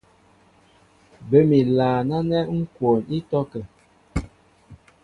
Bə́ 1.29 1.41
mi 1.49 1.57
ilaan 1.63 2.09
ánɛ́ 2.17 2.41
ŋ́ 2.55 2.61
kwoon 2.73 2.99
ítɔ́kə̂. 3.17 3.61